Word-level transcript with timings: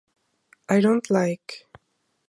I 0.67 0.79
don't 0.79 1.11
like... 1.11 1.67